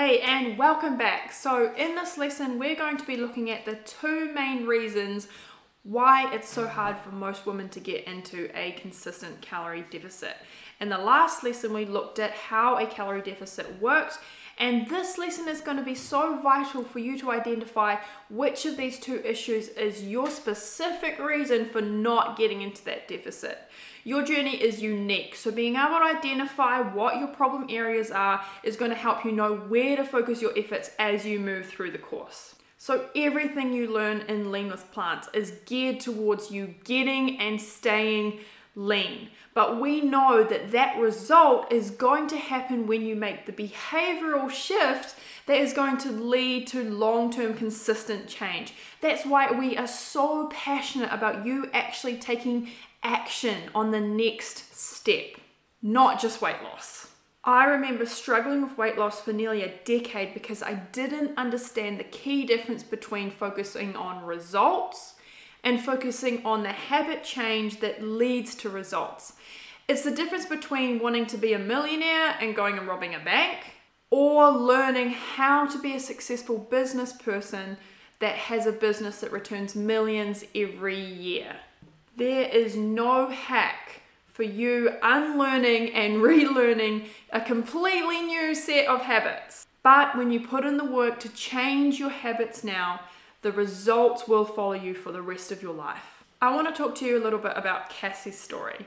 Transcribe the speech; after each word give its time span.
Hey, 0.00 0.20
and 0.20 0.56
welcome 0.56 0.96
back. 0.96 1.32
So, 1.32 1.74
in 1.74 1.96
this 1.96 2.16
lesson, 2.16 2.60
we're 2.60 2.76
going 2.76 2.98
to 2.98 3.04
be 3.04 3.16
looking 3.16 3.50
at 3.50 3.64
the 3.64 3.74
two 3.84 4.32
main 4.32 4.64
reasons 4.64 5.26
why 5.82 6.32
it's 6.32 6.48
so 6.48 6.68
hard 6.68 6.96
for 6.98 7.10
most 7.10 7.46
women 7.46 7.68
to 7.70 7.80
get 7.80 8.04
into 8.04 8.48
a 8.56 8.70
consistent 8.80 9.40
calorie 9.40 9.84
deficit. 9.90 10.36
In 10.80 10.88
the 10.88 10.98
last 10.98 11.42
lesson, 11.42 11.74
we 11.74 11.84
looked 11.84 12.20
at 12.20 12.30
how 12.30 12.76
a 12.76 12.86
calorie 12.86 13.22
deficit 13.22 13.80
works, 13.80 14.20
and 14.58 14.88
this 14.88 15.18
lesson 15.18 15.48
is 15.48 15.60
going 15.60 15.76
to 15.76 15.84
be 15.84 15.94
so 15.94 16.40
vital 16.42 16.82
for 16.82 16.98
you 16.98 17.16
to 17.20 17.30
identify 17.30 17.96
which 18.28 18.66
of 18.66 18.76
these 18.76 18.98
two 18.98 19.24
issues 19.24 19.68
is 19.68 20.02
your 20.02 20.28
specific 20.28 21.18
reason 21.20 21.66
for 21.66 21.80
not 21.80 22.36
getting 22.36 22.62
into 22.62 22.84
that 22.84 23.06
deficit. 23.06 23.58
Your 24.02 24.24
journey 24.24 24.56
is 24.56 24.82
unique, 24.82 25.36
so 25.36 25.52
being 25.52 25.76
able 25.76 25.98
to 25.98 26.16
identify 26.16 26.80
what 26.80 27.18
your 27.18 27.28
problem 27.28 27.66
areas 27.70 28.10
are 28.10 28.44
is 28.64 28.76
going 28.76 28.90
to 28.90 28.96
help 28.96 29.24
you 29.24 29.30
know 29.30 29.56
where 29.56 29.96
to 29.96 30.04
focus 30.04 30.42
your 30.42 30.58
efforts 30.58 30.90
as 30.98 31.24
you 31.24 31.38
move 31.38 31.66
through 31.66 31.92
the 31.92 31.98
course. 31.98 32.56
So, 32.80 33.08
everything 33.16 33.72
you 33.72 33.92
learn 33.92 34.20
in 34.28 34.52
Lean 34.52 34.70
with 34.70 34.90
Plants 34.92 35.28
is 35.34 35.50
geared 35.66 35.98
towards 35.98 36.52
you 36.52 36.74
getting 36.84 37.40
and 37.40 37.60
staying 37.60 38.38
lean. 38.78 39.28
But 39.54 39.80
we 39.80 40.00
know 40.00 40.44
that 40.44 40.70
that 40.70 40.98
result 40.98 41.72
is 41.72 41.90
going 41.90 42.28
to 42.28 42.36
happen 42.36 42.86
when 42.86 43.04
you 43.04 43.16
make 43.16 43.44
the 43.44 43.52
behavioral 43.52 44.48
shift 44.48 45.16
that 45.46 45.58
is 45.58 45.72
going 45.72 45.98
to 45.98 46.12
lead 46.12 46.68
to 46.68 46.88
long 46.88 47.32
term 47.32 47.54
consistent 47.54 48.28
change. 48.28 48.72
That's 49.00 49.26
why 49.26 49.50
we 49.50 49.76
are 49.76 49.88
so 49.88 50.48
passionate 50.52 51.12
about 51.12 51.44
you 51.44 51.68
actually 51.74 52.18
taking 52.18 52.70
action 53.02 53.56
on 53.74 53.90
the 53.90 54.00
next 54.00 54.76
step, 54.76 55.40
not 55.82 56.20
just 56.20 56.40
weight 56.40 56.62
loss. 56.62 57.08
I 57.42 57.64
remember 57.64 58.06
struggling 58.06 58.62
with 58.62 58.78
weight 58.78 58.98
loss 58.98 59.20
for 59.20 59.32
nearly 59.32 59.62
a 59.62 59.74
decade 59.84 60.34
because 60.34 60.62
I 60.62 60.74
didn't 60.74 61.36
understand 61.36 61.98
the 61.98 62.04
key 62.04 62.44
difference 62.44 62.82
between 62.82 63.30
focusing 63.30 63.96
on 63.96 64.24
results 64.24 65.14
and 65.68 65.84
focusing 65.84 66.44
on 66.46 66.62
the 66.62 66.72
habit 66.72 67.22
change 67.22 67.80
that 67.80 68.02
leads 68.02 68.54
to 68.54 68.70
results. 68.70 69.34
It's 69.86 70.02
the 70.02 70.10
difference 70.10 70.46
between 70.46 70.98
wanting 70.98 71.26
to 71.26 71.36
be 71.36 71.52
a 71.52 71.58
millionaire 71.58 72.34
and 72.40 72.56
going 72.56 72.78
and 72.78 72.88
robbing 72.88 73.14
a 73.14 73.18
bank, 73.18 73.74
or 74.10 74.50
learning 74.50 75.10
how 75.10 75.66
to 75.66 75.78
be 75.78 75.94
a 75.94 76.00
successful 76.00 76.56
business 76.56 77.12
person 77.12 77.76
that 78.18 78.34
has 78.34 78.64
a 78.64 78.72
business 78.72 79.20
that 79.20 79.30
returns 79.30 79.76
millions 79.76 80.42
every 80.54 80.98
year. 80.98 81.56
There 82.16 82.48
is 82.48 82.74
no 82.74 83.28
hack 83.28 84.00
for 84.26 84.44
you 84.44 84.92
unlearning 85.02 85.92
and 85.92 86.16
relearning 86.22 87.08
a 87.30 87.42
completely 87.42 88.22
new 88.22 88.54
set 88.54 88.86
of 88.86 89.02
habits. 89.02 89.66
But 89.82 90.16
when 90.16 90.32
you 90.32 90.40
put 90.40 90.64
in 90.64 90.78
the 90.78 90.84
work 90.84 91.20
to 91.20 91.28
change 91.28 91.98
your 91.98 92.10
habits 92.10 92.64
now, 92.64 93.00
the 93.42 93.52
results 93.52 94.26
will 94.26 94.44
follow 94.44 94.72
you 94.72 94.94
for 94.94 95.12
the 95.12 95.22
rest 95.22 95.52
of 95.52 95.62
your 95.62 95.74
life. 95.74 96.24
I 96.40 96.54
want 96.54 96.68
to 96.68 96.74
talk 96.74 96.94
to 96.96 97.04
you 97.04 97.18
a 97.18 97.22
little 97.22 97.38
bit 97.38 97.54
about 97.56 97.90
Cassie's 97.90 98.38
story. 98.38 98.86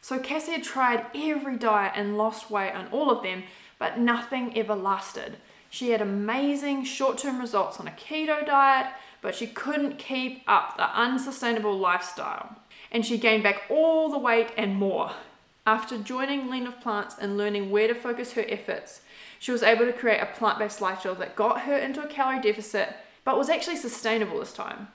So, 0.00 0.18
Cassie 0.18 0.52
had 0.52 0.64
tried 0.64 1.06
every 1.14 1.56
diet 1.56 1.92
and 1.94 2.16
lost 2.16 2.50
weight 2.50 2.72
on 2.72 2.88
all 2.88 3.10
of 3.10 3.22
them, 3.22 3.44
but 3.78 3.98
nothing 3.98 4.56
ever 4.56 4.74
lasted. 4.74 5.36
She 5.68 5.90
had 5.90 6.00
amazing 6.00 6.84
short 6.84 7.18
term 7.18 7.38
results 7.38 7.78
on 7.78 7.86
a 7.86 7.92
keto 7.92 8.44
diet, 8.44 8.92
but 9.22 9.34
she 9.34 9.46
couldn't 9.46 9.98
keep 9.98 10.42
up 10.48 10.76
the 10.76 10.88
unsustainable 10.98 11.78
lifestyle. 11.78 12.56
And 12.90 13.04
she 13.04 13.18
gained 13.18 13.42
back 13.42 13.62
all 13.68 14.08
the 14.10 14.18
weight 14.18 14.48
and 14.56 14.74
more. 14.74 15.12
After 15.66 15.98
joining 15.98 16.50
Lean 16.50 16.64
with 16.64 16.80
Plants 16.80 17.14
and 17.20 17.36
learning 17.36 17.70
where 17.70 17.86
to 17.86 17.94
focus 17.94 18.32
her 18.32 18.44
efforts, 18.48 19.02
she 19.38 19.52
was 19.52 19.62
able 19.62 19.84
to 19.84 19.92
create 19.92 20.20
a 20.20 20.26
plant 20.26 20.58
based 20.58 20.80
lifestyle 20.80 21.14
that 21.16 21.36
got 21.36 21.62
her 21.62 21.76
into 21.76 22.02
a 22.02 22.08
calorie 22.08 22.40
deficit 22.40 22.96
but 23.24 23.38
was 23.38 23.48
actually 23.48 23.76
sustainable 23.76 24.38
this 24.40 24.52
time. 24.52 24.88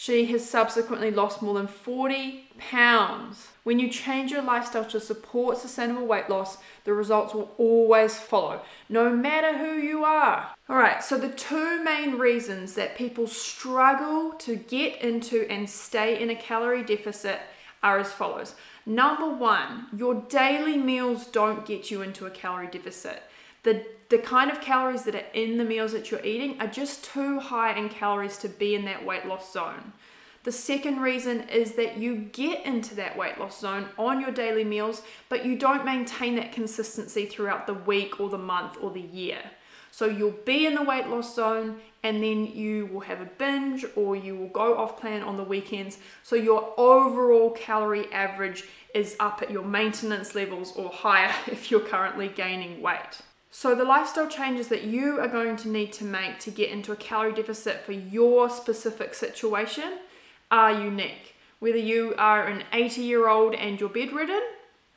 She 0.00 0.26
has 0.26 0.48
subsequently 0.48 1.10
lost 1.10 1.42
more 1.42 1.54
than 1.54 1.66
40 1.66 2.50
pounds. 2.56 3.48
When 3.64 3.80
you 3.80 3.88
change 3.90 4.30
your 4.30 4.42
lifestyle 4.42 4.84
to 4.84 5.00
support 5.00 5.58
sustainable 5.58 6.06
weight 6.06 6.30
loss, 6.30 6.58
the 6.84 6.92
results 6.92 7.34
will 7.34 7.52
always 7.58 8.16
follow, 8.16 8.62
no 8.88 9.10
matter 9.10 9.58
who 9.58 9.72
you 9.72 10.04
are. 10.04 10.54
All 10.68 10.76
right, 10.76 11.02
so 11.02 11.18
the 11.18 11.30
two 11.30 11.82
main 11.82 12.16
reasons 12.16 12.74
that 12.74 12.96
people 12.96 13.26
struggle 13.26 14.34
to 14.38 14.54
get 14.54 15.02
into 15.02 15.50
and 15.50 15.68
stay 15.68 16.22
in 16.22 16.30
a 16.30 16.36
calorie 16.36 16.84
deficit 16.84 17.40
are 17.82 17.98
as 17.98 18.12
follows. 18.12 18.54
Number 18.86 19.28
one, 19.28 19.86
your 19.96 20.14
daily 20.14 20.76
meals 20.76 21.26
don't 21.26 21.66
get 21.66 21.90
you 21.90 22.02
into 22.02 22.24
a 22.24 22.30
calorie 22.30 22.68
deficit. 22.68 23.24
The, 23.64 23.84
the 24.08 24.18
kind 24.18 24.50
of 24.50 24.60
calories 24.60 25.04
that 25.04 25.14
are 25.14 25.26
in 25.34 25.58
the 25.58 25.64
meals 25.64 25.92
that 25.92 26.10
you're 26.10 26.24
eating 26.24 26.60
are 26.60 26.66
just 26.66 27.04
too 27.04 27.40
high 27.40 27.76
in 27.76 27.88
calories 27.88 28.38
to 28.38 28.48
be 28.48 28.74
in 28.74 28.84
that 28.86 29.04
weight 29.04 29.26
loss 29.26 29.52
zone. 29.52 29.92
The 30.44 30.52
second 30.52 31.00
reason 31.00 31.48
is 31.50 31.72
that 31.72 31.98
you 31.98 32.16
get 32.16 32.64
into 32.64 32.94
that 32.94 33.18
weight 33.18 33.38
loss 33.38 33.60
zone 33.60 33.88
on 33.98 34.20
your 34.20 34.30
daily 34.30 34.64
meals, 34.64 35.02
but 35.28 35.44
you 35.44 35.58
don't 35.58 35.84
maintain 35.84 36.36
that 36.36 36.52
consistency 36.52 37.26
throughout 37.26 37.66
the 37.66 37.74
week 37.74 38.18
or 38.18 38.30
the 38.30 38.38
month 38.38 38.78
or 38.80 38.90
the 38.90 39.00
year. 39.00 39.42
So 39.90 40.06
you'll 40.06 40.30
be 40.46 40.64
in 40.64 40.74
the 40.74 40.82
weight 40.82 41.08
loss 41.08 41.34
zone 41.34 41.80
and 42.02 42.22
then 42.22 42.46
you 42.46 42.86
will 42.86 43.00
have 43.00 43.20
a 43.20 43.26
binge 43.26 43.84
or 43.96 44.16
you 44.16 44.36
will 44.36 44.48
go 44.48 44.78
off 44.78 44.98
plan 44.98 45.22
on 45.22 45.36
the 45.36 45.42
weekends. 45.42 45.98
So 46.22 46.36
your 46.36 46.72
overall 46.78 47.50
calorie 47.50 48.10
average 48.12 48.64
is 48.94 49.16
up 49.20 49.42
at 49.42 49.50
your 49.50 49.64
maintenance 49.64 50.34
levels 50.34 50.74
or 50.76 50.88
higher 50.88 51.34
if 51.46 51.70
you're 51.70 51.80
currently 51.80 52.28
gaining 52.28 52.80
weight. 52.80 53.20
So, 53.50 53.74
the 53.74 53.84
lifestyle 53.84 54.28
changes 54.28 54.68
that 54.68 54.84
you 54.84 55.18
are 55.20 55.28
going 55.28 55.56
to 55.56 55.68
need 55.68 55.92
to 55.94 56.04
make 56.04 56.38
to 56.40 56.50
get 56.50 56.70
into 56.70 56.92
a 56.92 56.96
calorie 56.96 57.32
deficit 57.32 57.84
for 57.84 57.92
your 57.92 58.50
specific 58.50 59.14
situation 59.14 59.98
are 60.50 60.72
unique. 60.72 61.34
Whether 61.58 61.78
you 61.78 62.14
are 62.18 62.46
an 62.46 62.64
80 62.72 63.00
year 63.02 63.28
old 63.28 63.54
and 63.54 63.80
you're 63.80 63.88
bedridden, 63.88 64.42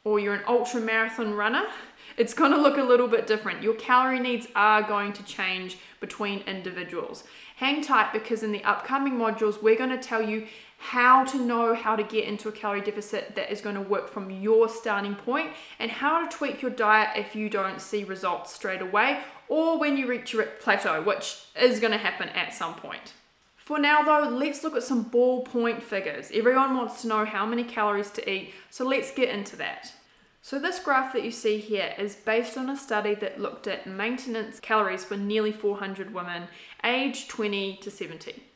or 0.04 0.20
you're 0.20 0.34
an 0.34 0.44
ultra 0.48 0.82
marathon 0.82 1.34
runner, 1.34 1.66
it's 2.18 2.34
going 2.34 2.52
to 2.52 2.58
look 2.58 2.78
a 2.78 2.84
little 2.84 3.08
bit 3.08 3.26
different. 3.26 3.64
Your 3.64 3.76
calorie 3.76 4.20
needs 4.20 4.48
are 4.56 4.82
going 4.82 5.14
to 5.14 5.24
change 5.24 5.78
between 6.00 6.40
individuals. 6.42 7.24
Hang 7.56 7.82
tight 7.82 8.12
because 8.12 8.44
in 8.44 8.52
the 8.52 8.64
upcoming 8.64 9.14
modules, 9.14 9.62
we're 9.62 9.78
going 9.78 9.92
to 9.92 9.98
tell 9.98 10.22
you 10.22 10.48
how 10.82 11.24
to 11.24 11.38
know 11.38 11.76
how 11.76 11.96
to 11.96 12.02
get 12.02 12.24
into 12.24 12.50
a 12.50 12.52
calorie 12.52 12.82
deficit 12.82 13.36
that 13.36 13.52
is 13.52 13.62
going 13.62 13.76
to 13.76 13.82
work 13.82 14.10
from 14.10 14.32
your 14.32 14.68
starting 14.68 15.14
point 15.14 15.52
and 15.78 15.92
how 15.92 16.26
to 16.26 16.36
tweak 16.36 16.60
your 16.60 16.72
diet 16.72 17.10
if 17.16 17.36
you 17.36 17.52
don't 17.52 17.80
see 17.80 18.04
results 18.04 18.52
straight 18.52 18.82
away 18.82 19.20
or 19.48 19.78
when 19.78 19.96
you 19.96 20.08
reach 20.08 20.34
your 20.34 20.44
plateau, 20.60 21.00
which 21.04 21.44
is 21.60 21.80
going 21.80 21.92
to 21.92 22.00
happen 22.00 22.30
at 22.30 22.52
some 22.52 22.74
point. 22.74 23.14
For 23.58 23.78
now, 23.78 24.02
though, 24.02 24.28
let's 24.28 24.64
look 24.64 24.76
at 24.76 24.82
some 24.82 25.06
ballpoint 25.06 25.84
figures. 25.84 26.32
Everyone 26.34 26.76
wants 26.76 27.04
to 27.04 27.08
know 27.08 27.26
how 27.26 27.46
many 27.46 27.64
calories 27.64 28.10
to 28.12 28.28
eat, 28.30 28.52
so 28.72 28.84
let's 28.84 29.14
get 29.14 29.30
into 29.30 29.56
that. 29.58 29.94
So, 30.42 30.58
this 30.58 30.80
graph 30.80 31.14
that 31.14 31.24
you 31.24 31.30
see 31.30 31.60
here 31.60 31.94
is 32.00 32.16
based 32.16 32.58
on 32.58 32.72
a 32.72 32.76
study 32.76 33.14
that 33.16 33.40
looked 33.40 33.68
at 33.68 33.86
maintenance 33.86 34.60
calories 34.60 35.06
for 35.06 35.16
nearly 35.16 35.52
400 35.52 36.12
women 36.12 36.48
aged 36.84 37.30
20 37.30 37.78
to 37.78 37.92
70. 37.92 38.51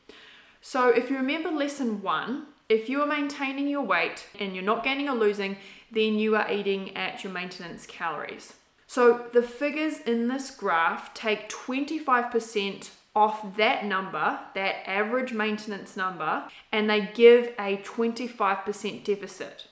So, 0.67 0.89
if 0.89 1.11
you 1.11 1.17
remember 1.17 1.51
lesson 1.51 2.01
one, 2.01 2.47
if 2.69 2.89
you 2.89 2.99
are 2.99 3.05
maintaining 3.05 3.67
your 3.67 3.83
weight 3.83 4.25
and 4.39 4.55
you're 4.55 4.63
not 4.63 4.83
gaining 4.83 5.07
or 5.07 5.13
losing, 5.13 5.57
then 5.91 6.17
you 6.17 6.35
are 6.35 6.51
eating 6.51 6.97
at 6.97 7.23
your 7.23 7.31
maintenance 7.31 7.85
calories. 7.85 8.53
So, 8.87 9.27
the 9.31 9.43
figures 9.43 9.99
in 9.99 10.27
this 10.27 10.49
graph 10.49 11.13
take 11.13 11.49
25% 11.49 12.89
off 13.15 13.55
that 13.57 13.85
number, 13.85 14.39
that 14.55 14.89
average 14.89 15.33
maintenance 15.33 15.95
number, 15.95 16.45
and 16.71 16.89
they 16.89 17.11
give 17.13 17.53
a 17.59 17.77
25% 17.77 19.03
deficit. 19.03 19.67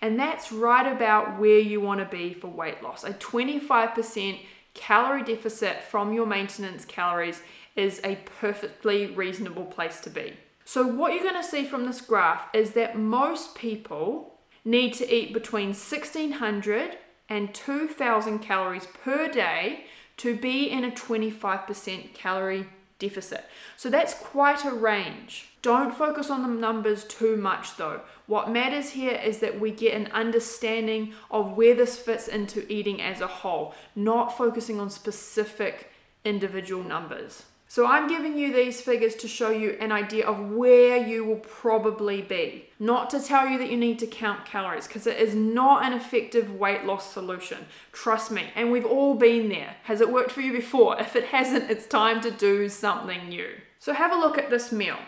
And 0.00 0.18
that's 0.18 0.50
right 0.50 0.92
about 0.92 1.38
where 1.38 1.60
you 1.60 1.80
want 1.80 2.00
to 2.00 2.16
be 2.16 2.34
for 2.34 2.48
weight 2.48 2.82
loss. 2.82 3.04
A 3.04 3.12
25% 3.12 4.40
calorie 4.74 5.22
deficit 5.22 5.84
from 5.84 6.12
your 6.12 6.26
maintenance 6.26 6.84
calories 6.84 7.42
is 7.76 8.00
a 8.04 8.16
perfectly 8.40 9.06
reasonable 9.06 9.64
place 9.64 10.00
to 10.00 10.10
be. 10.10 10.34
So, 10.64 10.86
what 10.86 11.12
you're 11.12 11.22
going 11.22 11.42
to 11.42 11.48
see 11.48 11.64
from 11.64 11.86
this 11.86 12.00
graph 12.00 12.46
is 12.54 12.72
that 12.72 12.98
most 12.98 13.54
people 13.54 14.34
need 14.64 14.94
to 14.94 15.14
eat 15.14 15.32
between 15.32 15.68
1600 15.68 16.98
and 17.28 17.54
2000 17.54 18.38
calories 18.40 18.86
per 18.86 19.28
day 19.28 19.86
to 20.18 20.36
be 20.36 20.70
in 20.70 20.84
a 20.84 20.90
25% 20.90 22.14
calorie 22.14 22.66
deficit. 22.98 23.44
So 23.76 23.90
that's 23.90 24.14
quite 24.14 24.64
a 24.64 24.70
range. 24.70 25.48
Don't 25.60 25.94
focus 25.94 26.30
on 26.30 26.42
the 26.42 26.48
numbers 26.48 27.04
too 27.04 27.36
much 27.36 27.76
though. 27.76 28.02
What 28.26 28.50
matters 28.50 28.90
here 28.90 29.14
is 29.14 29.40
that 29.40 29.58
we 29.58 29.72
get 29.72 29.94
an 29.94 30.06
understanding 30.12 31.14
of 31.30 31.56
where 31.56 31.74
this 31.74 31.98
fits 31.98 32.28
into 32.28 32.70
eating 32.72 33.02
as 33.02 33.20
a 33.20 33.26
whole, 33.26 33.74
not 33.96 34.36
focusing 34.38 34.78
on 34.78 34.90
specific 34.90 35.90
individual 36.24 36.84
numbers. 36.84 37.44
So 37.72 37.86
I'm 37.86 38.06
giving 38.06 38.36
you 38.36 38.52
these 38.52 38.82
figures 38.82 39.14
to 39.14 39.26
show 39.26 39.48
you 39.48 39.78
an 39.80 39.92
idea 39.92 40.26
of 40.26 40.50
where 40.50 40.98
you 40.98 41.24
will 41.24 41.36
probably 41.36 42.20
be, 42.20 42.68
not 42.78 43.08
to 43.08 43.18
tell 43.18 43.48
you 43.48 43.56
that 43.56 43.70
you 43.70 43.78
need 43.78 43.98
to 44.00 44.06
count 44.06 44.44
calories 44.44 44.86
because 44.86 45.06
it 45.06 45.16
is 45.16 45.34
not 45.34 45.82
an 45.82 45.94
effective 45.94 46.54
weight 46.54 46.84
loss 46.84 47.10
solution. 47.10 47.64
Trust 47.90 48.30
me, 48.30 48.50
and 48.54 48.70
we've 48.70 48.84
all 48.84 49.14
been 49.14 49.48
there. 49.48 49.76
Has 49.84 50.02
it 50.02 50.12
worked 50.12 50.32
for 50.32 50.42
you 50.42 50.52
before? 50.52 51.00
If 51.00 51.16
it 51.16 51.28
hasn't, 51.28 51.70
it's 51.70 51.86
time 51.86 52.20
to 52.20 52.30
do 52.30 52.68
something 52.68 53.30
new. 53.30 53.48
So 53.78 53.94
have 53.94 54.12
a 54.12 54.20
look 54.20 54.36
at 54.36 54.50
this 54.50 54.70
meal. 54.70 54.98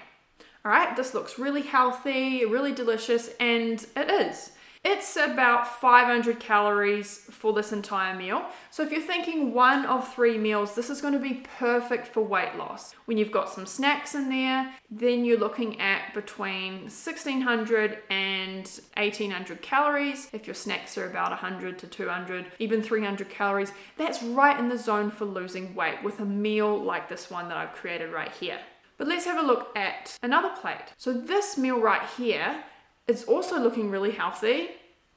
All 0.65 0.73
right, 0.73 0.97
this 0.97 1.13
looks 1.13 1.39
really 1.39 1.61
healthy, 1.61 2.47
really 2.47 2.73
delicious, 2.73 3.29
and 3.41 3.85
it 3.95 4.11
is. 4.11 4.53
It's 4.87 5.17
about 5.17 5.81
500 5.81 6.39
calories 6.39 7.17
for 7.17 7.55
this 7.55 7.73
entire 7.73 8.15
meal. 8.15 8.45
So 8.71 8.83
if 8.83 8.93
you're 8.93 9.01
thinking 9.01 9.55
one 9.55 9.87
of 9.87 10.13
three 10.13 10.37
meals, 10.37 10.75
this 10.75 10.91
is 10.91 11.01
going 11.01 11.15
to 11.15 11.19
be 11.19 11.43
perfect 11.59 12.09
for 12.09 12.21
weight 12.21 12.57
loss. 12.57 12.95
When 13.07 13.17
you've 13.17 13.33
got 13.33 13.49
some 13.49 13.65
snacks 13.65 14.15
in 14.15 14.29
there, 14.29 14.75
then 14.91 15.25
you're 15.25 15.39
looking 15.39 15.81
at 15.81 16.13
between 16.13 16.83
1600 16.83 17.99
and 18.11 18.81
1800 18.99 19.63
calories. 19.63 20.29
If 20.35 20.47
your 20.47 20.55
snacks 20.55 20.99
are 20.99 21.09
about 21.09 21.31
100 21.31 21.79
to 21.79 21.87
200, 21.87 22.53
even 22.59 22.83
300 22.83 23.31
calories, 23.31 23.73
that's 23.97 24.23
right 24.23 24.59
in 24.59 24.69
the 24.69 24.77
zone 24.77 25.11
for 25.11 25.25
losing 25.25 25.75
weight 25.75 26.03
with 26.05 26.21
a 26.21 26.27
meal 26.27 26.79
like 26.79 27.09
this 27.09 27.31
one 27.31 27.49
that 27.49 27.57
I've 27.57 27.73
created 27.73 28.13
right 28.13 28.33
here. 28.33 28.59
But 28.99 29.09
let's 29.09 29.25
have 29.25 29.43
a 29.43 29.47
look 29.47 29.77
at 29.77 30.19
another 30.23 30.51
plate. 30.61 30.93
So 30.99 31.15
this 31.15 31.57
meal 31.57 31.81
right 31.81 32.07
here 32.19 32.63
it's 33.07 33.25
also 33.25 33.59
looking 33.59 33.91
really 33.91 34.13
healthy, 34.13 34.71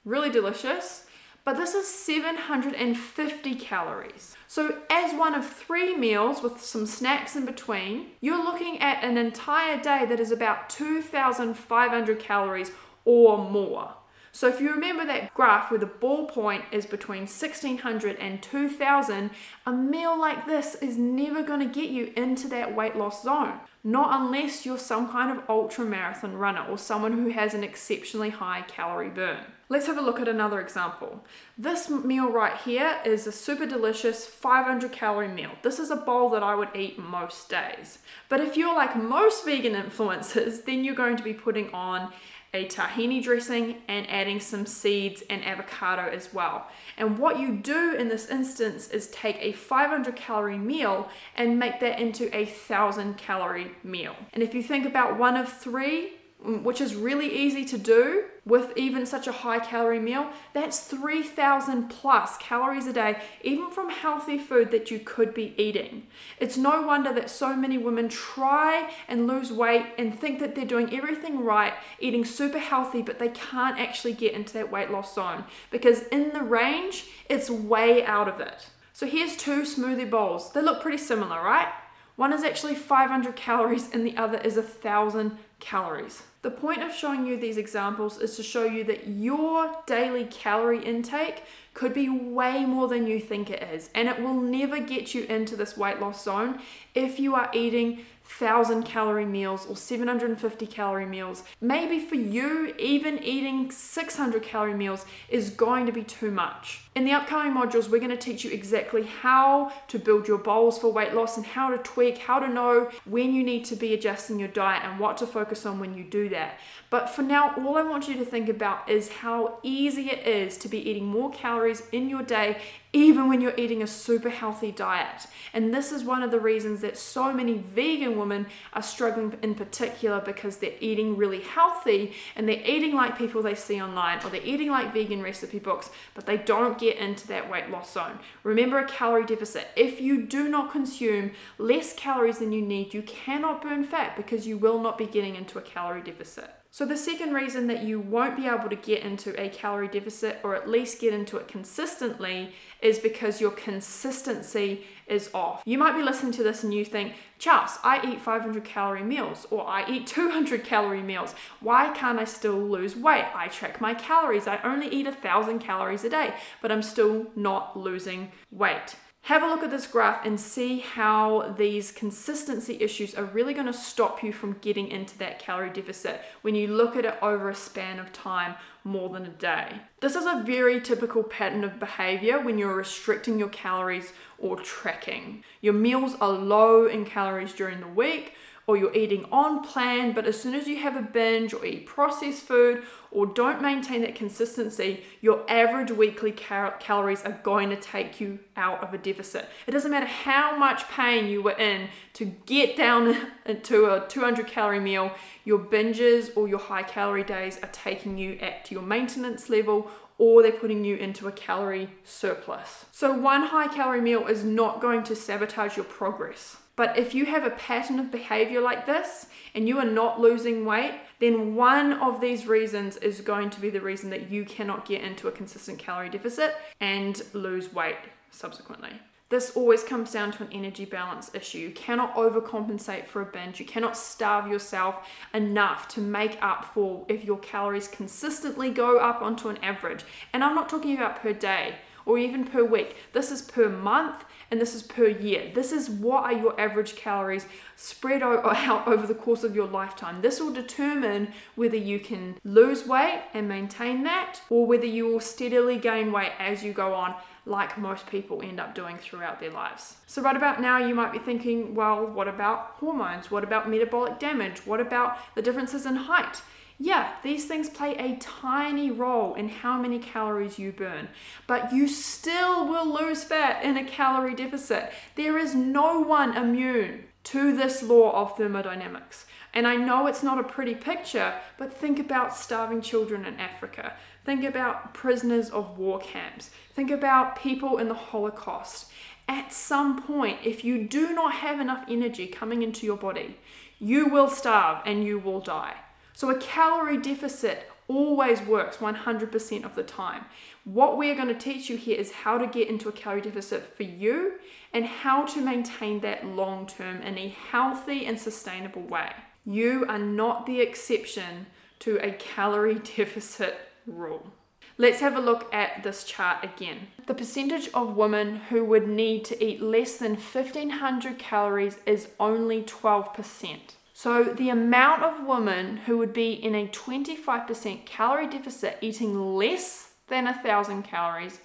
really 0.03 0.29
delicious, 0.29 1.05
but 1.45 1.55
this 1.55 1.73
is 1.73 1.87
750 1.87 3.55
calories. 3.55 4.35
So, 4.49 4.79
as 4.89 5.17
one 5.17 5.33
of 5.33 5.47
three 5.47 5.95
meals 5.95 6.43
with 6.43 6.61
some 6.61 6.85
snacks 6.85 7.37
in 7.37 7.45
between, 7.45 8.07
you're 8.19 8.43
looking 8.43 8.79
at 8.79 9.01
an 9.01 9.17
entire 9.17 9.81
day 9.81 10.05
that 10.05 10.19
is 10.19 10.31
about 10.31 10.69
2,500 10.69 12.19
calories 12.19 12.71
or 13.05 13.37
more. 13.49 13.93
So 14.37 14.47
if 14.47 14.61
you 14.61 14.69
remember 14.69 15.03
that 15.07 15.33
graph 15.33 15.71
where 15.71 15.79
the 15.79 15.87
ball 15.87 16.27
point 16.27 16.65
is 16.71 16.85
between 16.85 17.21
1600 17.21 18.17
and 18.17 18.39
2000, 18.43 19.31
a 19.65 19.71
meal 19.71 20.15
like 20.15 20.45
this 20.45 20.75
is 20.75 20.95
never 20.95 21.41
going 21.41 21.61
to 21.61 21.65
get 21.65 21.89
you 21.89 22.13
into 22.15 22.47
that 22.49 22.75
weight 22.75 22.95
loss 22.95 23.23
zone. 23.23 23.59
Not 23.83 24.21
unless 24.21 24.63
you're 24.63 24.77
some 24.77 25.09
kind 25.09 25.35
of 25.35 25.49
ultra 25.49 25.85
marathon 25.85 26.35
runner 26.35 26.63
or 26.69 26.77
someone 26.77 27.13
who 27.13 27.29
has 27.29 27.55
an 27.55 27.63
exceptionally 27.63 28.29
high 28.29 28.61
calorie 28.67 29.09
burn. 29.09 29.39
Let's 29.69 29.87
have 29.87 29.97
a 29.97 30.01
look 30.01 30.19
at 30.19 30.27
another 30.27 30.61
example. 30.61 31.25
This 31.57 31.89
meal 31.89 32.29
right 32.29 32.55
here 32.57 32.99
is 33.03 33.27
a 33.27 33.31
super 33.31 33.65
delicious 33.65 34.25
500 34.25 34.91
calorie 34.91 35.27
meal. 35.27 35.51
This 35.63 35.79
is 35.79 35.89
a 35.89 35.95
bowl 35.95 36.29
that 36.29 36.43
I 36.43 36.53
would 36.53 36.75
eat 36.75 36.99
most 36.99 37.49
days. 37.49 37.97
But 38.29 38.39
if 38.39 38.55
you're 38.55 38.75
like 38.75 38.95
most 38.95 39.43
vegan 39.43 39.73
influencers, 39.73 40.63
then 40.63 40.83
you're 40.83 40.95
going 40.95 41.17
to 41.17 41.23
be 41.23 41.33
putting 41.33 41.73
on 41.73 42.13
a 42.57 42.65
tahini 42.65 43.21
dressing 43.21 43.77
and 43.87 44.09
adding 44.09 44.39
some 44.39 44.65
seeds 44.65 45.23
and 45.29 45.45
avocado 45.45 46.09
as 46.09 46.33
well. 46.33 46.67
And 46.97 47.19
what 47.19 47.39
you 47.39 47.55
do 47.55 47.93
in 47.93 48.09
this 48.09 48.27
instance 48.27 48.87
is 48.89 49.07
take 49.07 49.37
a 49.39 49.51
500 49.51 50.15
calorie 50.15 50.57
meal 50.57 51.09
and 51.35 51.59
make 51.59 51.79
that 51.79 51.99
into 51.99 52.35
a 52.35 52.45
1000 52.45 53.17
calorie 53.17 53.71
meal. 53.83 54.15
And 54.33 54.41
if 54.41 54.53
you 54.55 54.63
think 54.63 54.85
about 54.85 55.17
one 55.17 55.37
of 55.37 55.51
three, 55.51 56.16
which 56.43 56.79
is 56.79 56.95
really 56.95 57.33
easy 57.35 57.65
to 57.65 57.77
do 57.77 58.25
with 58.45 58.71
even 58.77 59.05
such 59.05 59.27
a 59.27 59.31
high 59.31 59.59
calorie 59.59 59.99
meal, 59.99 60.29
that's 60.53 60.79
3,000 60.79 61.89
plus 61.89 62.37
calories 62.37 62.87
a 62.87 62.93
day, 62.93 63.19
even 63.41 63.69
from 63.71 63.89
healthy 63.89 64.37
food 64.37 64.71
that 64.71 64.89
you 64.91 64.99
could 64.99 65.33
be 65.33 65.53
eating. 65.57 66.07
It's 66.39 66.55
no 66.55 66.83
wonder 66.83 67.11
that 67.13 67.29
so 67.29 67.55
many 67.55 67.77
women 67.77 68.07
try 68.07 68.91
and 69.07 69.27
lose 69.27 69.51
weight 69.51 69.87
and 69.97 70.17
think 70.17 70.39
that 70.39 70.55
they're 70.55 70.63
doing 70.63 70.95
everything 70.95 71.43
right, 71.43 71.73
eating 71.99 72.23
super 72.23 72.59
healthy, 72.59 73.01
but 73.01 73.19
they 73.19 73.29
can't 73.29 73.79
actually 73.79 74.13
get 74.13 74.33
into 74.33 74.53
that 74.53 74.71
weight 74.71 74.91
loss 74.91 75.15
zone 75.15 75.43
because 75.71 76.03
in 76.03 76.29
the 76.33 76.43
range, 76.43 77.05
it's 77.29 77.49
way 77.49 78.05
out 78.05 78.27
of 78.27 78.39
it. 78.39 78.67
So 78.93 79.05
here's 79.05 79.35
two 79.35 79.63
smoothie 79.63 80.09
bowls. 80.09 80.53
They 80.53 80.61
look 80.61 80.81
pretty 80.81 80.97
similar, 80.97 81.43
right? 81.43 81.67
One 82.15 82.33
is 82.33 82.43
actually 82.43 82.73
500 82.73 83.35
calories 83.35 83.91
and 83.91 84.05
the 84.05 84.17
other 84.17 84.39
is 84.39 84.55
1,000 84.55 85.37
calories. 85.59 86.23
The 86.43 86.51
point 86.51 86.83
of 86.83 86.93
showing 86.93 87.25
you 87.25 87.37
these 87.37 87.57
examples 87.57 88.19
is 88.19 88.35
to 88.37 88.43
show 88.43 88.63
you 88.63 88.83
that 88.85 89.07
your 89.07 89.75
daily 89.85 90.25
calorie 90.25 90.83
intake 90.83 91.43
could 91.73 91.93
be 91.93 92.09
way 92.09 92.65
more 92.65 92.87
than 92.87 93.05
you 93.05 93.19
think 93.19 93.49
it 93.49 93.61
is, 93.63 93.89
and 93.93 94.07
it 94.07 94.21
will 94.21 94.33
never 94.33 94.79
get 94.79 95.13
you 95.13 95.23
into 95.25 95.55
this 95.55 95.75
weight 95.75 95.99
loss 95.99 96.23
zone 96.23 96.59
if 96.95 97.19
you 97.19 97.35
are 97.35 97.49
eating 97.53 98.05
1000 98.39 98.83
calorie 98.83 99.25
meals 99.25 99.65
or 99.67 99.75
750 99.75 100.67
calorie 100.67 101.05
meals. 101.05 101.43
Maybe 101.61 101.99
for 101.99 102.15
you, 102.15 102.73
even 102.77 103.23
eating 103.23 103.71
600 103.71 104.43
calorie 104.43 104.73
meals 104.73 105.05
is 105.29 105.49
going 105.49 105.85
to 105.85 105.91
be 105.91 106.03
too 106.03 106.31
much. 106.31 106.86
In 106.97 107.05
the 107.05 107.11
upcoming 107.11 107.53
modules, 107.53 107.89
we're 107.89 107.99
going 107.99 108.09
to 108.09 108.17
teach 108.17 108.43
you 108.43 108.49
exactly 108.49 109.03
how 109.03 109.71
to 109.87 109.99
build 109.99 110.27
your 110.27 110.39
bowls 110.39 110.79
for 110.79 110.91
weight 110.91 111.13
loss 111.13 111.37
and 111.37 111.45
how 111.45 111.69
to 111.69 111.77
tweak, 111.77 112.17
how 112.17 112.39
to 112.39 112.47
know 112.47 112.89
when 113.05 113.35
you 113.35 113.43
need 113.43 113.65
to 113.65 113.75
be 113.75 113.93
adjusting 113.93 114.39
your 114.39 114.47
diet 114.47 114.81
and 114.83 114.99
what 114.99 115.15
to 115.17 115.27
focus 115.27 115.63
on 115.67 115.79
when 115.79 115.95
you 115.95 116.03
do 116.03 116.27
that. 116.29 116.57
But 116.89 117.07
for 117.07 117.21
now, 117.21 117.53
all 117.55 117.77
I 117.77 117.83
want 117.83 118.07
you 118.07 118.15
to 118.15 118.25
think 118.25 118.49
about 118.49 118.89
is 118.89 119.09
how 119.09 119.59
easy 119.61 120.09
it 120.09 120.25
is 120.25 120.57
to 120.57 120.67
be 120.67 120.89
eating 120.89 121.05
more 121.05 121.29
calories 121.29 121.83
in 121.91 122.09
your 122.09 122.23
day 122.23 122.57
even 122.93 123.27
when 123.27 123.41
you're 123.41 123.53
eating 123.57 123.83
a 123.83 123.87
super 123.87 124.29
healthy 124.29 124.71
diet. 124.71 125.27
And 125.53 125.73
this 125.73 125.91
is 125.91 126.03
one 126.03 126.23
of 126.23 126.31
the 126.31 126.39
reasons 126.39 126.81
that 126.81 126.97
so 126.97 127.33
many 127.33 127.53
vegan 127.53 128.17
women 128.17 128.47
are 128.73 128.81
struggling 128.81 129.37
in 129.41 129.55
particular 129.55 130.21
because 130.21 130.57
they're 130.57 130.71
eating 130.79 131.17
really 131.17 131.41
healthy 131.41 132.13
and 132.35 132.47
they're 132.47 132.63
eating 132.65 132.95
like 132.95 133.17
people 133.17 133.41
they 133.41 133.55
see 133.55 133.81
online 133.81 134.23
or 134.23 134.29
they're 134.29 134.41
eating 134.43 134.69
like 134.69 134.93
vegan 134.93 135.21
recipe 135.21 135.59
books, 135.59 135.89
but 136.15 136.25
they 136.25 136.37
don't 136.37 136.77
get 136.77 136.86
into 136.95 137.27
that 137.27 137.49
weight 137.49 137.69
loss 137.69 137.91
zone. 137.91 138.19
Remember 138.43 138.77
a 138.77 138.87
calorie 138.87 139.25
deficit. 139.25 139.67
If 139.75 139.99
you 139.99 140.25
do 140.25 140.47
not 140.47 140.71
consume 140.71 141.31
less 141.57 141.93
calories 141.93 142.39
than 142.39 142.53
you 142.53 142.61
need, 142.61 142.93
you 142.93 143.01
cannot 143.01 143.61
burn 143.61 143.83
fat 143.83 144.15
because 144.15 144.47
you 144.47 144.57
will 144.57 144.79
not 144.79 144.97
be 144.97 145.05
getting 145.05 145.35
into 145.35 145.59
a 145.59 145.61
calorie 145.61 146.01
deficit. 146.01 146.49
So, 146.69 146.85
the 146.85 146.97
second 146.97 147.33
reason 147.33 147.67
that 147.67 147.83
you 147.83 147.99
won't 147.99 148.35
be 148.35 148.45
able 148.45 148.69
to 148.69 148.75
get 148.75 149.03
into 149.03 149.39
a 149.41 149.49
calorie 149.49 149.87
deficit 149.87 150.39
or 150.43 150.55
at 150.55 150.69
least 150.69 150.99
get 150.99 151.13
into 151.13 151.37
it 151.37 151.47
consistently 151.47 152.53
is 152.81 152.99
because 152.99 153.41
your 153.41 153.51
consistency 153.51 154.85
is 155.07 155.29
off. 155.33 155.63
You 155.65 155.77
might 155.77 155.95
be 155.95 156.03
listening 156.03 156.33
to 156.33 156.43
this 156.43 156.63
and 156.63 156.73
you 156.73 156.83
think, 156.83 157.13
Charles, 157.39 157.79
I 157.83 158.05
eat 158.05 158.21
500 158.21 158.63
calorie 158.63 159.03
meals 159.03 159.47
or 159.49 159.65
I 159.65 159.89
eat 159.89 160.07
200 160.07 160.63
calorie 160.63 161.01
meals. 161.01 161.33
Why 161.61 161.91
can't 161.91 162.19
I 162.19 162.25
still 162.25 162.59
lose 162.59 162.95
weight? 162.95 163.25
I 163.33 163.47
track 163.47 163.79
my 163.79 163.93
calories. 163.93 164.47
I 164.47 164.59
only 164.63 164.87
eat 164.87 165.05
1,000 165.05 165.59
calories 165.59 166.03
a 166.03 166.09
day, 166.09 166.33
but 166.61 166.71
I'm 166.71 166.83
still 166.83 167.27
not 167.35 167.77
losing 167.77 168.31
weight. 168.51 168.95
Have 169.27 169.43
a 169.43 169.47
look 169.47 169.61
at 169.61 169.71
this 169.71 169.87
graph 169.87 170.25
and 170.25 170.39
see 170.39 170.79
how 170.79 171.53
these 171.57 171.91
consistency 171.91 172.77
issues 172.79 173.13
are 173.13 173.25
really 173.25 173.53
going 173.53 173.65
to 173.65 173.73
stop 173.73 174.23
you 174.23 174.31
from 174.31 174.55
getting 174.61 174.87
into 174.87 175.17
that 175.17 175.37
calorie 175.37 175.69
deficit 175.69 176.21
when 176.43 176.55
you 176.55 176.69
look 176.69 176.95
at 176.95 177.03
it 177.03 177.15
over 177.21 177.49
a 177.49 177.53
span 177.53 177.99
of 177.99 178.13
time 178.13 178.55
more 178.85 179.09
than 179.09 179.25
a 179.25 179.29
day. 179.31 179.81
This 179.99 180.15
is 180.15 180.25
a 180.25 180.43
very 180.45 180.79
typical 180.79 181.23
pattern 181.23 181.65
of 181.65 181.77
behavior 181.77 182.39
when 182.39 182.57
you're 182.57 182.73
restricting 182.73 183.37
your 183.37 183.49
calories 183.49 184.13
or 184.39 184.55
tracking. 184.55 185.43
Your 185.59 185.73
meals 185.73 186.15
are 186.21 186.29
low 186.29 186.85
in 186.85 187.03
calories 187.03 187.51
during 187.51 187.81
the 187.81 187.87
week, 187.87 188.33
or 188.67 188.75
you're 188.75 188.93
eating 188.93 189.25
on 189.31 189.63
plan, 189.63 190.11
but 190.11 190.25
as 190.25 190.39
soon 190.39 190.53
as 190.53 190.67
you 190.67 190.77
have 190.77 190.97
a 190.97 191.01
binge 191.01 191.53
or 191.53 191.65
eat 191.65 191.85
processed 191.85 192.41
food 192.41 192.83
or 193.11 193.25
don't 193.25 193.61
maintain 193.61 194.01
that 194.01 194.13
consistency, 194.13 195.03
your 195.21 195.49
average 195.49 195.89
weekly 195.89 196.33
cal- 196.33 196.73
calories 196.77 197.23
are 197.23 197.39
going 197.43 197.69
to 197.69 197.77
take 197.77 198.19
you 198.19 198.37
out 198.57 198.83
of 198.83 198.93
a 198.93 198.97
deficit. 198.97 199.47
It 199.67 199.71
doesn't 199.71 199.89
matter 199.89 200.05
how 200.05 200.57
much 200.57 200.85
pain 200.89 201.27
you 201.27 201.41
were 201.41 201.57
in 201.57 201.87
to 202.13 202.25
get 202.25 202.75
down 202.75 203.15
to 203.63 203.85
a 203.85 204.05
200 204.05 204.45
calorie 204.47 204.81
meal, 204.81 205.13
your 205.45 205.59
binges 205.59 206.35
or 206.35 206.49
your 206.49 206.59
high 206.59 206.83
calorie 206.83 207.23
days 207.23 207.57
are 207.63 207.69
taking 207.71 208.17
you 208.17 208.37
at 208.41 208.65
to 208.65 208.75
your 208.75 208.83
maintenance 208.83 209.49
level 209.49 209.89
or 210.17 210.41
they're 210.41 210.51
putting 210.51 210.83
you 210.83 210.95
into 210.97 211.27
a 211.27 211.31
calorie 211.31 211.89
surplus. 212.03 212.85
So, 212.91 213.13
one 213.13 213.43
high 213.43 213.67
calorie 213.67 214.01
meal 214.01 214.27
is 214.27 214.43
not 214.43 214.81
going 214.81 215.03
to 215.03 215.15
sabotage 215.15 215.77
your 215.77 215.85
progress. 215.85 216.57
But 216.77 216.97
if 216.97 217.13
you 217.15 217.25
have 217.25 217.43
a 217.43 217.49
pattern 217.49 217.99
of 217.99 218.11
behavior 218.11 218.61
like 218.61 218.85
this 218.85 219.25
and 219.53 219.67
you 219.67 219.79
are 219.79 219.85
not 219.85 220.21
losing 220.21 220.63
weight, 220.63 220.93
then 221.19 221.55
one 221.55 221.93
of 221.93 222.21
these 222.21 222.47
reasons 222.47 222.97
is 222.97 223.19
going 223.19 223.49
to 223.49 223.59
be 223.59 223.71
the 223.71 223.81
reason 223.81 224.11
that 224.11 224.29
you 224.29 224.45
cannot 224.45 224.85
get 224.85 225.01
into 225.01 225.27
a 225.27 225.31
consistent 225.31 225.79
calorie 225.79 226.09
deficit 226.09 226.55
and 226.79 227.23
lose 227.33 227.73
weight 227.73 227.97
subsequently. 228.29 228.91
This 229.29 229.57
always 229.57 229.83
comes 229.83 230.11
down 230.11 230.31
to 230.33 230.43
an 230.43 230.53
energy 230.53 230.85
balance 230.85 231.31
issue. 231.33 231.57
You 231.57 231.71
cannot 231.71 232.15
overcompensate 232.15 233.07
for 233.07 233.23
a 233.23 233.25
binge. 233.25 233.59
You 233.59 233.65
cannot 233.65 233.97
starve 233.97 234.47
yourself 234.49 235.09
enough 235.33 235.87
to 235.89 235.99
make 235.99 236.37
up 236.41 236.73
for 236.73 237.05
if 237.09 237.25
your 237.25 237.39
calories 237.39 237.89
consistently 237.89 238.69
go 238.69 238.99
up 238.99 239.21
onto 239.21 239.49
an 239.49 239.57
average. 239.57 240.05
And 240.31 240.43
I'm 240.43 240.55
not 240.55 240.69
talking 240.69 240.95
about 240.95 241.21
per 241.21 241.33
day 241.33 241.75
or 242.07 242.17
even 242.17 242.45
per 242.45 242.63
week. 242.63 242.95
This 243.13 243.31
is 243.31 243.41
per 243.41 243.69
month 243.69 244.23
and 244.49 244.61
this 244.61 244.73
is 244.73 244.81
per 244.81 245.07
year. 245.07 245.51
This 245.53 245.71
is 245.71 245.89
what 245.89 246.23
are 246.23 246.33
your 246.33 246.59
average 246.59 246.95
calories 246.95 247.45
spread 247.75 248.23
out 248.23 248.87
over 248.87 249.05
the 249.05 249.13
course 249.13 249.43
of 249.43 249.55
your 249.55 249.67
lifetime. 249.67 250.21
This 250.21 250.39
will 250.39 250.53
determine 250.53 251.33
whether 251.55 251.77
you 251.77 251.99
can 251.99 252.37
lose 252.43 252.87
weight 252.87 253.23
and 253.33 253.47
maintain 253.47 254.03
that 254.03 254.41
or 254.49 254.65
whether 254.65 254.85
you 254.85 255.05
will 255.05 255.19
steadily 255.19 255.77
gain 255.77 256.11
weight 256.11 256.31
as 256.39 256.63
you 256.63 256.73
go 256.73 256.93
on 256.93 257.13
like 257.47 257.77
most 257.77 258.07
people 258.07 258.41
end 258.43 258.59
up 258.59 258.75
doing 258.75 258.97
throughout 258.97 259.39
their 259.39 259.51
lives. 259.51 259.95
So, 260.05 260.21
right 260.21 260.35
about 260.35 260.61
now, 260.61 260.77
you 260.77 260.93
might 260.93 261.13
be 261.13 261.19
thinking, 261.19 261.73
well, 261.73 262.05
what 262.05 262.27
about 262.27 262.75
hormones? 262.79 263.31
What 263.31 263.43
about 263.43 263.69
metabolic 263.69 264.19
damage? 264.19 264.65
What 264.65 264.79
about 264.79 265.17
the 265.35 265.41
differences 265.41 265.85
in 265.85 265.95
height? 265.95 266.41
Yeah, 266.79 267.13
these 267.23 267.45
things 267.45 267.69
play 267.69 267.95
a 267.95 268.17
tiny 268.17 268.91
role 268.91 269.33
in 269.33 269.49
how 269.49 269.81
many 269.81 269.97
calories 269.97 270.59
you 270.59 270.71
burn, 270.71 271.07
but 271.47 271.73
you 271.73 271.87
still 271.87 272.67
will 272.67 272.93
lose 272.93 273.23
fat 273.23 273.63
in 273.63 273.77
a 273.77 273.83
calorie 273.83 274.35
deficit. 274.35 274.91
There 275.15 275.39
is 275.39 275.55
no 275.55 275.99
one 275.99 276.37
immune 276.37 277.05
to 277.23 277.55
this 277.55 277.81
law 277.81 278.11
of 278.21 278.37
thermodynamics. 278.37 279.25
And 279.53 279.65
I 279.65 279.75
know 279.75 280.05
it's 280.05 280.21
not 280.21 280.39
a 280.39 280.43
pretty 280.43 280.75
picture, 280.75 281.33
but 281.57 281.73
think 281.73 281.99
about 281.99 282.37
starving 282.37 282.81
children 282.81 283.25
in 283.25 283.39
Africa. 283.39 283.93
Think 284.27 284.43
about 284.43 284.93
prisoners 284.93 285.49
of 285.51 285.77
war 285.77 285.99
camps. 285.99 286.49
Think 286.73 286.91
about 286.91 287.39
people 287.39 287.77
in 287.77 287.87
the 287.87 287.93
Holocaust. 287.93 288.91
At 289.29 289.53
some 289.53 290.03
point, 290.03 290.39
if 290.43 290.65
you 290.65 290.83
do 290.83 291.13
not 291.13 291.35
have 291.35 291.61
enough 291.61 291.85
energy 291.87 292.27
coming 292.27 292.61
into 292.61 292.85
your 292.85 292.97
body, 292.97 293.37
you 293.79 294.09
will 294.09 294.27
starve 294.27 294.81
and 294.85 295.05
you 295.05 295.17
will 295.17 295.39
die. 295.39 295.75
So, 296.11 296.29
a 296.29 296.37
calorie 296.39 296.97
deficit 296.97 297.71
always 297.87 298.41
works 298.41 298.77
100% 298.77 299.63
of 299.63 299.75
the 299.75 299.83
time. 299.83 300.25
What 300.65 300.97
we're 300.97 301.15
going 301.15 301.29
to 301.29 301.33
teach 301.33 301.69
you 301.69 301.77
here 301.77 301.97
is 301.97 302.11
how 302.11 302.37
to 302.37 302.47
get 302.47 302.67
into 302.67 302.89
a 302.89 302.91
calorie 302.91 303.21
deficit 303.21 303.77
for 303.77 303.83
you 303.83 304.33
and 304.73 304.83
how 304.83 305.25
to 305.27 305.39
maintain 305.39 306.01
that 306.01 306.25
long 306.25 306.67
term 306.67 307.01
in 307.01 307.17
a 307.17 307.29
healthy 307.29 308.05
and 308.05 308.19
sustainable 308.19 308.81
way. 308.81 309.13
You 309.45 309.85
are 309.87 309.97
not 309.97 310.45
the 310.45 310.59
exception 310.59 311.45
to 311.79 311.95
a 312.05 312.11
calorie 312.11 312.79
deficit 312.97 313.57
rule. 313.87 314.31
Let's 314.77 314.99
have 314.99 315.15
a 315.15 315.21
look 315.21 315.51
at 315.51 315.81
this 315.81 316.03
chart 316.03 316.43
again. 316.43 316.87
The 317.07 317.15
percentage 317.15 317.69
of 317.73 317.95
women 317.95 318.35
who 318.49 318.63
would 318.65 318.87
need 318.87 319.25
to 319.25 319.43
eat 319.43 319.61
less 319.61 319.97
than 319.97 320.11
1500 320.11 321.17
calories 321.17 321.77
is 321.85 322.09
only 322.19 322.61
12%. 322.61 323.59
So, 323.93 324.23
the 324.23 324.49
amount 324.49 325.01
of 325.01 325.25
women 325.25 325.77
who 325.77 325.97
would 325.97 326.13
be 326.13 326.31
in 326.31 326.53
a 326.53 326.67
25% 326.67 327.85
calorie 327.87 328.29
deficit 328.29 328.77
eating 328.79 329.35
less 329.35 329.93
than 330.07 330.25
1,000 330.25 330.83
calories 330.83 331.39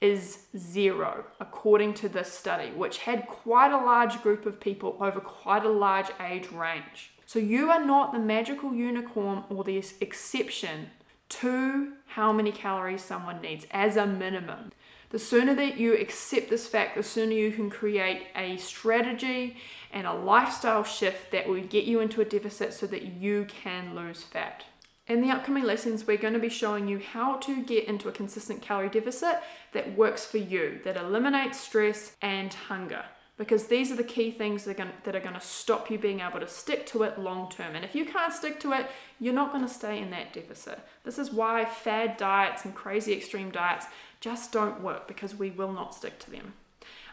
is 0.00 0.44
zero, 0.56 1.24
according 1.40 1.94
to 1.94 2.08
this 2.08 2.32
study, 2.32 2.70
which 2.70 2.98
had 2.98 3.26
quite 3.26 3.72
a 3.72 3.84
large 3.84 4.22
group 4.22 4.46
of 4.46 4.60
people 4.60 4.96
over 5.00 5.18
quite 5.18 5.64
a 5.64 5.68
large 5.68 6.10
age 6.20 6.52
range. 6.52 7.10
So, 7.26 7.40
you 7.40 7.68
are 7.70 7.84
not 7.84 8.12
the 8.12 8.20
magical 8.20 8.72
unicorn 8.72 9.42
or 9.50 9.64
the 9.64 9.82
exception 10.00 10.90
to 11.28 11.92
how 12.06 12.32
many 12.32 12.52
calories 12.52 13.02
someone 13.02 13.40
needs 13.40 13.66
as 13.70 13.96
a 13.96 14.06
minimum. 14.06 14.72
The 15.10 15.18
sooner 15.18 15.54
that 15.54 15.78
you 15.78 15.94
accept 15.94 16.50
this 16.50 16.66
fact, 16.66 16.96
the 16.96 17.02
sooner 17.02 17.32
you 17.32 17.50
can 17.50 17.70
create 17.70 18.26
a 18.36 18.58
strategy 18.58 19.56
and 19.90 20.06
a 20.06 20.12
lifestyle 20.12 20.84
shift 20.84 21.30
that 21.32 21.48
will 21.48 21.62
get 21.62 21.84
you 21.84 22.00
into 22.00 22.20
a 22.20 22.26
deficit 22.26 22.74
so 22.74 22.86
that 22.88 23.04
you 23.04 23.46
can 23.48 23.94
lose 23.94 24.22
fat. 24.22 24.64
In 25.06 25.22
the 25.22 25.30
upcoming 25.30 25.64
lessons, 25.64 26.06
we're 26.06 26.18
going 26.18 26.34
to 26.34 26.38
be 26.38 26.50
showing 26.50 26.86
you 26.86 26.98
how 26.98 27.36
to 27.38 27.62
get 27.62 27.88
into 27.88 28.10
a 28.10 28.12
consistent 28.12 28.60
calorie 28.60 28.90
deficit 28.90 29.38
that 29.72 29.96
works 29.96 30.26
for 30.26 30.36
you, 30.36 30.80
that 30.84 30.98
eliminates 30.98 31.58
stress 31.58 32.14
and 32.20 32.52
hunger. 32.52 33.06
Because 33.38 33.68
these 33.68 33.92
are 33.92 33.96
the 33.96 34.02
key 34.04 34.32
things 34.32 34.64
that 34.64 34.80
are, 34.80 35.20
going, 35.20 35.34
to 35.34 35.40
stop 35.40 35.90
you 35.90 35.98
being 35.98 36.20
able 36.20 36.40
to 36.40 36.48
stick 36.48 36.86
to 36.86 37.04
it 37.04 37.20
long 37.20 37.48
term. 37.48 37.76
And 37.76 37.84
if 37.84 37.94
you 37.94 38.04
can't 38.04 38.32
stick 38.32 38.58
to 38.60 38.72
it, 38.72 38.90
you're 39.20 39.32
not 39.32 39.52
going 39.52 39.64
to 39.64 39.72
stay 39.72 40.02
in 40.02 40.10
that 40.10 40.32
deficit. 40.32 40.80
This 41.04 41.18
is 41.18 41.32
why 41.32 41.64
fad 41.64 42.16
diets 42.16 42.64
and 42.64 42.74
crazy 42.74 43.12
extreme 43.12 43.50
diets 43.50 43.86
just 44.20 44.50
don't 44.50 44.82
work 44.82 45.06
because 45.06 45.36
we 45.36 45.50
will 45.50 45.72
not 45.72 45.94
stick 45.94 46.18
to 46.18 46.30
them. 46.32 46.54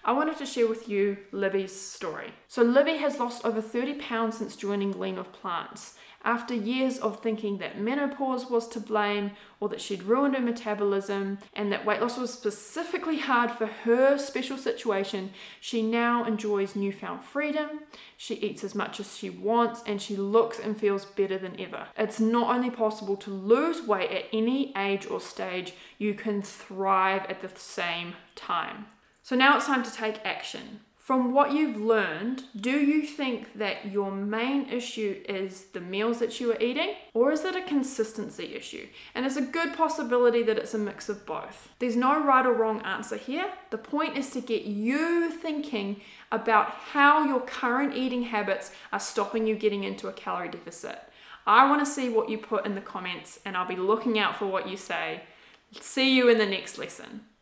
I 0.08 0.12
wanted 0.12 0.38
to 0.38 0.46
share 0.46 0.68
with 0.68 0.88
you 0.88 1.18
Libby's 1.32 1.76
story. 1.76 2.32
So, 2.48 2.62
Libby 2.62 2.98
has 2.98 3.20
lost 3.20 3.44
over 3.44 3.60
30 3.60 3.96
pounds 3.96 4.38
since 4.38 4.56
joining 4.56 5.00
Lean 5.00 5.16
with 5.16 5.34
Plants. 5.34 5.96
After 6.24 6.54
years 6.54 7.00
of 7.00 7.22
thinking 7.22 7.58
that 7.58 7.80
menopause 7.80 8.48
was 8.48 8.68
to 8.68 8.80
blame, 8.80 9.32
or 9.60 9.68
that 9.70 9.82
she'd 9.82 10.04
ruined 10.04 10.36
her 10.36 10.42
metabolism, 10.42 11.40
and 11.54 11.72
that 11.72 11.88
weight 11.88 12.02
loss 12.02 12.20
was 12.20 12.32
specifically 12.32 13.18
hard 13.18 13.50
for 13.50 13.66
her 13.66 14.20
special 14.20 14.60
situation, 14.60 15.32
she 15.60 15.82
now 15.82 16.24
enjoys 16.24 16.76
newfound 16.76 17.24
freedom. 17.24 17.80
She 18.16 18.36
eats 18.36 18.64
as 18.64 18.76
much 18.76 19.00
as 19.00 19.18
she 19.18 19.32
wants, 19.32 19.82
and 19.88 20.00
she 20.00 20.16
looks 20.16 20.60
and 20.60 20.80
feels 20.80 21.06
better 21.06 21.40
than 21.40 21.60
ever. 21.60 21.88
It's 21.98 22.20
not 22.20 22.56
only 22.56 22.70
possible 22.70 23.18
to 23.18 23.32
lose 23.32 23.82
weight 23.82 24.12
at 24.12 24.26
any 24.32 24.72
age 24.78 25.08
or 25.08 25.20
stage, 25.20 25.74
you 25.98 26.14
can 26.14 26.44
thrive 26.44 27.26
at 27.28 27.42
the 27.42 27.60
same 27.60 28.14
time. 28.36 28.86
So 29.26 29.36
now 29.36 29.58
it's 29.58 29.66
time 29.66 29.82
to 29.82 29.92
take 29.92 30.24
action. 30.24 30.82
From 30.98 31.34
what 31.34 31.52
you've 31.52 31.78
learned, 31.78 32.44
do 32.56 32.70
you 32.70 33.02
think 33.02 33.58
that 33.58 33.92
your 33.92 34.12
main 34.12 34.70
issue 34.70 35.20
is 35.28 35.64
the 35.74 35.82
meals 35.82 36.20
that 36.20 36.40
you 36.40 36.52
are 36.52 36.62
eating, 36.62 36.94
or 37.16 37.32
is 37.32 37.44
it 37.44 37.56
a 37.56 37.64
consistency 37.64 38.54
issue? 38.54 38.86
And 39.16 39.26
it's 39.26 39.36
a 39.36 39.42
good 39.42 39.76
possibility 39.76 40.44
that 40.44 40.60
it's 40.60 40.76
a 40.76 40.78
mix 40.78 41.10
of 41.10 41.26
both. 41.26 41.70
There's 41.80 41.96
no 41.96 42.24
right 42.24 42.46
or 42.46 42.54
wrong 42.54 42.82
answer 42.82 43.18
here. 43.18 43.50
The 43.72 43.80
point 43.80 44.16
is 44.16 44.30
to 44.30 44.42
get 44.42 44.66
you 44.66 45.32
thinking 45.32 46.02
about 46.32 46.70
how 46.70 47.26
your 47.26 47.42
current 47.42 47.96
eating 47.96 48.22
habits 48.22 48.70
are 48.94 49.00
stopping 49.00 49.48
you 49.48 49.56
getting 49.56 49.86
into 49.86 50.08
a 50.08 50.14
calorie 50.14 50.50
deficit. 50.50 51.00
I 51.48 51.68
want 51.68 51.84
to 51.84 51.92
see 51.92 52.10
what 52.10 52.30
you 52.30 52.38
put 52.38 52.68
in 52.68 52.76
the 52.76 52.82
comments, 52.82 53.40
and 53.44 53.58
I'll 53.58 53.68
be 53.68 53.76
looking 53.76 54.20
out 54.20 54.36
for 54.36 54.46
what 54.46 54.70
you 54.70 54.78
say. 54.78 55.22
See 55.82 56.16
you 56.16 56.30
in 56.30 56.38
the 56.38 56.46
next 56.46 56.78
lesson. 56.78 57.22